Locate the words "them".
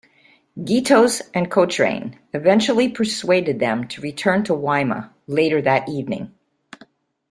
3.59-3.87